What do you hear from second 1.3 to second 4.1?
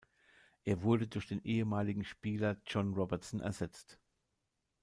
ehemaligen Spieler John Robertson ersetzt.